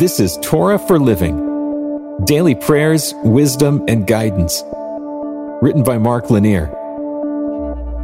This 0.00 0.18
is 0.18 0.38
Torah 0.40 0.78
for 0.78 0.98
Living 0.98 1.36
Daily 2.24 2.54
Prayers, 2.54 3.12
Wisdom, 3.22 3.84
and 3.86 4.06
Guidance. 4.06 4.62
Written 5.60 5.82
by 5.82 5.98
Mark 5.98 6.30
Lanier. 6.30 6.74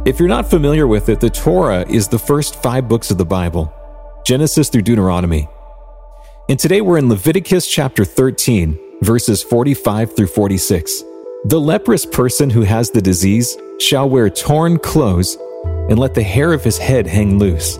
If 0.05 0.19
you're 0.19 0.27
not 0.27 0.47
familiar 0.47 0.85
with 0.85 1.09
it, 1.09 1.19
the 1.19 1.31
Torah 1.31 1.89
is 1.89 2.07
the 2.07 2.19
first 2.19 2.61
five 2.61 2.87
books 2.87 3.09
of 3.09 3.17
the 3.17 3.25
Bible 3.25 3.73
Genesis 4.27 4.69
through 4.69 4.83
Deuteronomy. 4.83 5.49
And 6.47 6.59
today 6.59 6.81
we're 6.81 6.99
in 6.99 7.09
Leviticus 7.09 7.67
chapter 7.67 8.05
13, 8.05 8.77
verses 9.01 9.41
45 9.41 10.15
through 10.15 10.27
46. 10.27 11.03
The 11.45 11.59
leprous 11.59 12.05
person 12.05 12.51
who 12.51 12.61
has 12.61 12.91
the 12.91 13.01
disease 13.01 13.57
shall 13.79 14.07
wear 14.07 14.29
torn 14.29 14.77
clothes 14.77 15.35
and 15.89 15.97
let 15.97 16.13
the 16.13 16.21
hair 16.21 16.53
of 16.53 16.63
his 16.63 16.77
head 16.77 17.07
hang 17.07 17.39
loose. 17.39 17.77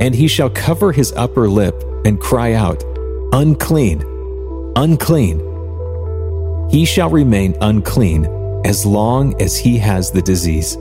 And 0.00 0.12
he 0.12 0.26
shall 0.26 0.50
cover 0.50 0.90
his 0.90 1.12
upper 1.12 1.48
lip 1.48 1.80
and 2.04 2.20
cry 2.20 2.54
out, 2.54 2.82
Unclean, 3.36 4.00
unclean. 4.76 5.40
He 6.70 6.86
shall 6.86 7.10
remain 7.10 7.54
unclean 7.60 8.24
as 8.64 8.86
long 8.86 9.38
as 9.42 9.58
he 9.58 9.76
has 9.76 10.10
the 10.10 10.22
disease. 10.22 10.78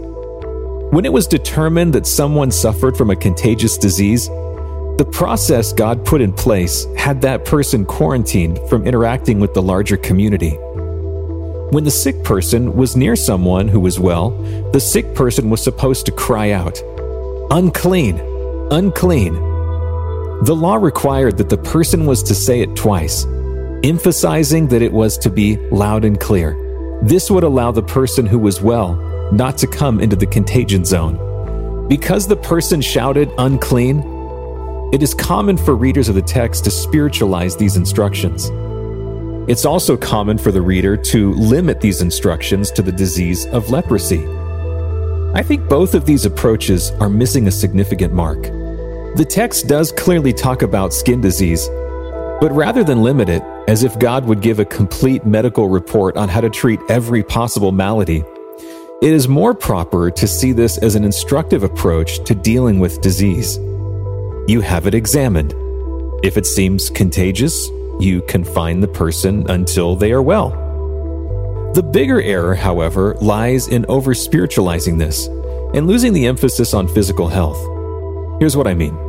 When 0.92 1.04
it 1.04 1.12
was 1.12 1.28
determined 1.28 1.92
that 1.96 2.08
someone 2.08 2.52
suffered 2.52 2.96
from 2.96 3.10
a 3.10 3.16
contagious 3.18 3.78
disease, 3.78 4.30
the 4.30 5.10
process 5.12 5.74
God 5.74 6.06
put 6.06 6.22
in 6.22 6.32
place 6.32 6.88
had 6.96 7.20
that 7.24 7.44
person 7.44 7.84
quarantined 7.84 8.58
from 8.70 8.88
interacting 8.88 9.42
with 9.42 9.54
the 9.54 9.62
larger 9.62 9.98
community. 9.98 10.52
When 11.72 11.84
the 11.84 11.92
sick 11.92 12.24
person 12.24 12.78
was 12.78 12.96
near 12.96 13.18
someone 13.18 13.68
who 13.68 13.82
was 13.82 14.00
well, 14.00 14.30
the 14.72 14.80
sick 14.80 15.14
person 15.14 15.50
was 15.50 15.62
supposed 15.62 16.06
to 16.06 16.14
cry 16.14 16.52
out, 16.52 16.82
Unclean, 17.52 18.18
unclean. 18.72 19.55
The 20.44 20.56
law 20.56 20.76
required 20.76 21.38
that 21.38 21.50
the 21.50 21.58
person 21.58 22.06
was 22.06 22.22
to 22.24 22.36
say 22.36 22.62
it 22.62 22.76
twice, 22.76 23.26
emphasizing 23.84 24.68
that 24.68 24.82
it 24.82 24.92
was 24.92 25.18
to 25.20 25.30
be 25.30 25.58
loud 25.72 26.04
and 26.06 26.20
clear. 26.20 26.56
This 27.02 27.32
would 27.32 27.44
allow 27.44 27.72
the 27.72 27.84
person 27.84 28.26
who 28.26 28.38
was 28.38 28.62
well 28.62 28.96
not 29.32 29.58
to 29.60 29.68
come 29.68 30.00
into 30.00 30.16
the 30.16 30.28
contagion 30.28 30.86
zone. 30.86 31.88
Because 31.88 32.28
the 32.28 32.36
person 32.36 32.82
shouted 32.82 33.32
unclean, 33.38 34.00
it 34.94 35.02
is 35.02 35.14
common 35.14 35.58
for 35.58 35.76
readers 35.76 36.10
of 36.10 36.16
the 36.16 36.22
text 36.22 36.64
to 36.66 36.72
spiritualize 36.72 37.56
these 37.56 37.78
instructions. 37.78 38.52
It's 39.50 39.66
also 39.66 39.96
common 39.96 40.38
for 40.38 40.52
the 40.52 40.62
reader 40.62 40.98
to 40.98 41.34
limit 41.34 41.82
these 41.82 42.02
instructions 42.02 42.72
to 42.72 42.82
the 42.82 42.92
disease 42.92 43.46
of 43.48 43.70
leprosy. 43.70 44.26
I 45.34 45.44
think 45.44 45.68
both 45.70 45.96
of 45.96 46.06
these 46.06 46.26
approaches 46.26 46.92
are 47.00 47.10
missing 47.10 47.48
a 47.48 47.52
significant 47.52 48.14
mark. 48.14 48.55
The 49.16 49.26
text 49.26 49.68
does 49.68 49.92
clearly 49.92 50.34
talk 50.34 50.62
about 50.62 50.94
skin 50.94 51.22
disease, 51.22 51.68
but 52.42 52.52
rather 52.52 52.84
than 52.84 53.02
limit 53.02 53.30
it, 53.30 53.44
as 53.68 53.84
if 53.84 53.98
God 53.98 54.26
would 54.26 54.42
give 54.42 54.60
a 54.60 54.66
complete 54.66 55.26
medical 55.26 55.70
report 55.70 56.18
on 56.18 56.30
how 56.30 56.42
to 56.42 56.50
treat 56.50 56.80
every 56.90 57.24
possible 57.24 57.72
malady, 57.72 58.24
it 59.02 59.14
is 59.14 59.28
more 59.28 59.54
proper 59.54 60.12
to 60.12 60.28
see 60.28 60.52
this 60.52 60.78
as 60.78 60.96
an 60.96 61.04
instructive 61.04 61.64
approach 61.64 62.24
to 62.26 62.36
dealing 62.36 62.80
with 62.80 63.02
disease 63.02 63.60
you 64.48 64.62
have 64.62 64.86
it 64.86 64.94
examined. 64.94 65.54
If 66.24 66.38
it 66.38 66.46
seems 66.46 66.90
contagious, 66.92 67.68
you 68.00 68.22
confine 68.28 68.80
the 68.80 68.88
person 68.88 69.50
until 69.50 69.96
they 69.96 70.12
are 70.12 70.22
well. 70.22 70.50
The 71.74 71.84
bigger 71.84 72.22
error, 72.22 72.54
however, 72.54 73.16
lies 73.22 73.68
in 73.68 73.86
over 73.90 74.14
spiritualizing 74.14 74.98
this 74.98 75.28
and 75.74 75.88
losing 75.88 76.14
the 76.14 76.28
emphasis 76.28 76.74
on 76.74 76.88
physical 76.88 77.28
health. 77.28 77.60
Here's 78.40 78.56
what 78.56 78.68
I 78.68 78.76
mean. 78.76 79.05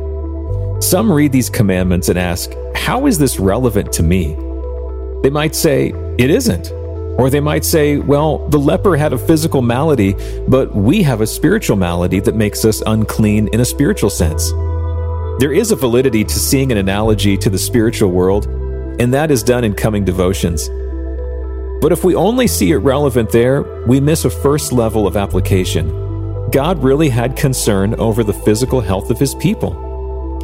Some 0.79 1.11
read 1.11 1.31
these 1.31 1.49
commandments 1.49 2.07
and 2.07 2.19
ask, 2.19 2.51
How 2.75 3.07
is 3.07 3.17
this 3.17 3.39
relevant 3.39 3.91
to 3.93 4.03
me? 4.03 4.35
They 5.23 5.31
might 5.31 5.55
say, 5.55 5.91
It 6.19 6.29
isn't. 6.29 6.71
Or 7.19 7.31
they 7.31 7.39
might 7.39 7.65
say, 7.65 7.97
Well, 7.97 8.47
the 8.49 8.59
leper 8.59 8.95
had 8.95 9.11
a 9.11 9.17
physical 9.17 9.63
malady, 9.63 10.15
but 10.47 10.75
we 10.75 11.01
have 11.01 11.21
a 11.21 11.27
spiritual 11.27 11.77
malady 11.77 12.19
that 12.19 12.35
makes 12.35 12.63
us 12.63 12.83
unclean 12.85 13.47
in 13.47 13.59
a 13.59 13.65
spiritual 13.65 14.11
sense. 14.11 14.51
There 15.39 15.51
is 15.51 15.71
a 15.71 15.75
validity 15.75 16.23
to 16.23 16.39
seeing 16.39 16.71
an 16.71 16.77
analogy 16.77 17.37
to 17.37 17.49
the 17.49 17.57
spiritual 17.57 18.11
world, 18.11 18.45
and 18.99 19.11
that 19.15 19.31
is 19.31 19.41
done 19.41 19.63
in 19.63 19.73
coming 19.73 20.05
devotions. 20.05 20.69
But 21.81 21.91
if 21.91 22.03
we 22.03 22.13
only 22.13 22.45
see 22.45 22.71
it 22.71 22.77
relevant 22.77 23.31
there, 23.31 23.63
we 23.87 23.99
miss 23.99 24.25
a 24.25 24.29
first 24.29 24.71
level 24.71 25.07
of 25.07 25.17
application. 25.17 25.89
God 26.51 26.83
really 26.83 27.09
had 27.09 27.35
concern 27.35 27.95
over 27.95 28.23
the 28.23 28.33
physical 28.33 28.79
health 28.79 29.09
of 29.09 29.19
his 29.19 29.33
people. 29.35 29.86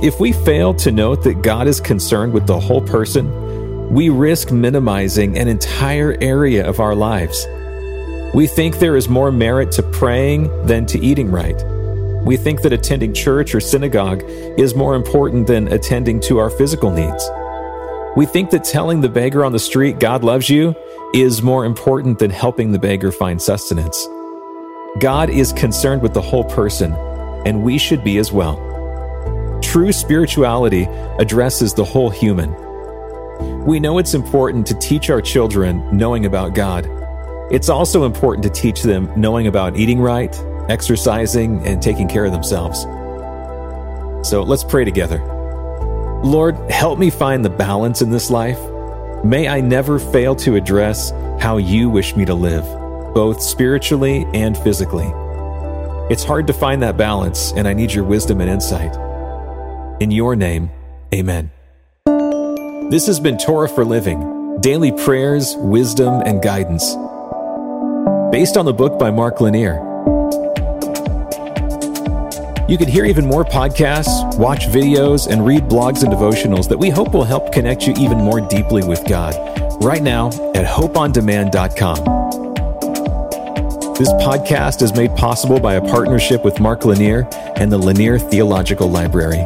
If 0.01 0.19
we 0.19 0.33
fail 0.33 0.73
to 0.75 0.91
note 0.91 1.23
that 1.23 1.41
God 1.41 1.67
is 1.67 1.79
concerned 1.79 2.33
with 2.33 2.47
the 2.47 2.59
whole 2.59 2.81
person, 2.81 3.89
we 3.93 4.09
risk 4.09 4.51
minimizing 4.51 5.37
an 5.37 5.47
entire 5.47 6.17
area 6.19 6.67
of 6.67 6.79
our 6.79 6.95
lives. 6.95 7.47
We 8.33 8.47
think 8.47 8.79
there 8.79 8.97
is 8.97 9.07
more 9.07 9.31
merit 9.31 9.71
to 9.73 9.83
praying 9.83 10.65
than 10.65 10.85
to 10.87 10.99
eating 10.99 11.31
right. 11.31 11.63
We 12.25 12.37
think 12.37 12.63
that 12.63 12.73
attending 12.73 13.13
church 13.13 13.53
or 13.53 13.59
synagogue 13.59 14.23
is 14.57 14.75
more 14.75 14.95
important 14.95 15.47
than 15.47 15.71
attending 15.71 16.19
to 16.21 16.39
our 16.39 16.49
physical 16.49 16.91
needs. 16.91 17.29
We 18.17 18.25
think 18.25 18.49
that 18.49 18.63
telling 18.63 19.01
the 19.01 19.09
beggar 19.09 19.45
on 19.45 19.51
the 19.51 19.59
street 19.59 19.99
God 19.99 20.23
loves 20.23 20.49
you 20.49 20.75
is 21.13 21.41
more 21.41 21.65
important 21.65 22.19
than 22.19 22.31
helping 22.31 22.71
the 22.71 22.79
beggar 22.79 23.11
find 23.11 23.41
sustenance. 23.41 24.07
God 24.99 25.29
is 25.29 25.53
concerned 25.53 26.01
with 26.01 26.13
the 26.13 26.21
whole 26.21 26.43
person, 26.43 26.93
and 27.45 27.63
we 27.63 27.77
should 27.77 28.03
be 28.03 28.17
as 28.17 28.31
well. 28.31 28.72
True 29.73 29.91
spirituality 29.91 30.83
addresses 31.17 31.73
the 31.73 31.83
whole 31.83 32.11
human. 32.11 32.53
We 33.65 33.79
know 33.79 33.97
it's 33.97 34.13
important 34.13 34.67
to 34.67 34.75
teach 34.75 35.09
our 35.09 35.19
children 35.19 35.83
knowing 35.91 36.27
about 36.27 36.53
God. 36.53 36.87
It's 37.49 37.69
also 37.69 38.05
important 38.05 38.43
to 38.43 38.51
teach 38.51 38.83
them 38.83 39.11
knowing 39.19 39.47
about 39.47 39.75
eating 39.75 39.99
right, 39.99 40.31
exercising, 40.69 41.65
and 41.65 41.81
taking 41.81 42.07
care 42.07 42.23
of 42.23 42.31
themselves. 42.31 42.83
So 44.29 44.43
let's 44.43 44.63
pray 44.63 44.85
together. 44.85 45.17
Lord, 46.23 46.55
help 46.69 46.99
me 46.99 47.09
find 47.09 47.43
the 47.43 47.49
balance 47.49 48.03
in 48.03 48.11
this 48.11 48.29
life. 48.29 48.59
May 49.23 49.47
I 49.47 49.59
never 49.59 49.97
fail 49.97 50.35
to 50.35 50.55
address 50.55 51.09
how 51.39 51.57
you 51.57 51.89
wish 51.89 52.15
me 52.15 52.25
to 52.25 52.35
live, 52.35 52.63
both 53.15 53.41
spiritually 53.41 54.27
and 54.35 54.55
physically. 54.55 55.11
It's 56.11 56.23
hard 56.23 56.45
to 56.45 56.53
find 56.53 56.83
that 56.83 56.95
balance, 56.95 57.53
and 57.53 57.67
I 57.67 57.73
need 57.73 57.91
your 57.91 58.03
wisdom 58.03 58.39
and 58.39 58.51
insight. 58.51 58.95
In 59.99 60.11
your 60.11 60.35
name, 60.35 60.69
amen. 61.13 61.51
This 62.89 63.07
has 63.07 63.19
been 63.19 63.37
Torah 63.37 63.69
for 63.69 63.85
Living 63.85 64.59
daily 64.59 64.91
prayers, 64.91 65.55
wisdom, 65.57 66.21
and 66.25 66.41
guidance. 66.41 66.95
Based 68.31 68.55
on 68.55 68.65
the 68.65 68.73
book 68.73 68.97
by 68.97 69.11
Mark 69.11 69.41
Lanier. 69.41 69.75
You 72.69 72.77
can 72.77 72.87
hear 72.87 73.05
even 73.05 73.25
more 73.25 73.43
podcasts, 73.43 74.37
watch 74.37 74.67
videos, 74.67 75.27
and 75.27 75.45
read 75.45 75.63
blogs 75.63 76.03
and 76.03 76.13
devotionals 76.13 76.69
that 76.69 76.77
we 76.77 76.89
hope 76.89 77.13
will 77.13 77.25
help 77.25 77.51
connect 77.51 77.85
you 77.85 77.93
even 77.97 78.17
more 78.17 78.39
deeply 78.41 78.87
with 78.87 79.05
God 79.07 79.35
right 79.83 80.01
now 80.01 80.27
at 80.53 80.65
hopeondemand.com. 80.65 81.97
This 83.95 84.11
podcast 84.13 84.81
is 84.81 84.93
made 84.93 85.15
possible 85.15 85.59
by 85.59 85.75
a 85.75 85.81
partnership 85.81 86.43
with 86.43 86.59
Mark 86.59 86.85
Lanier 86.85 87.27
and 87.57 87.71
the 87.71 87.77
Lanier 87.77 88.17
Theological 88.17 88.89
Library. 88.89 89.45